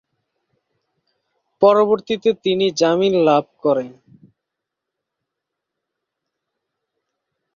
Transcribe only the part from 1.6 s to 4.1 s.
পরবর্তীতে তিনি জামিন লাভ করেন।